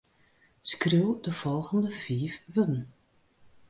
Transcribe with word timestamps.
Skriuw 0.69 1.11
de 1.25 1.31
folgjende 1.41 1.89
fiif 2.01 2.35
wurden. 2.53 2.83